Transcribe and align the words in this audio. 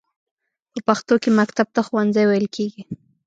په 0.73 0.79
پښتو 0.87 1.13
کې 1.21 1.29
مکتب 1.39 1.67
ته 1.75 1.81
ښوونځی 1.87 2.25
ویل 2.27 2.47
کیږی. 2.55 2.81